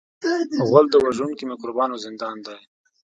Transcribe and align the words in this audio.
غول 0.67 0.85
د 0.91 0.95
وژونکو 1.05 1.43
میکروبونو 1.51 1.95
زندان 2.05 2.37
دی. 2.45 2.59